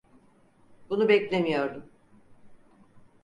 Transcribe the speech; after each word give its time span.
Bunu 0.89 1.07
beklemiyordum. 1.09 1.83